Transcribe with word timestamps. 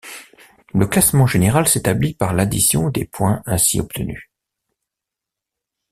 Le 0.73 0.87
classement 0.87 1.27
général 1.27 1.67
s'établit 1.67 2.15
par 2.15 2.33
l'addition 2.33 2.89
des 2.89 3.05
points 3.05 3.43
ainsi 3.45 3.79
obtenus. 3.79 4.31